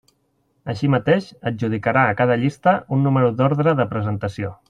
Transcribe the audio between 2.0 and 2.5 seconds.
a cada